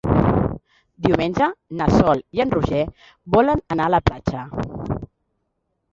[1.07, 1.49] Diumenge
[1.81, 2.81] na Sol i en Roger
[3.37, 4.49] volen anar a la platja.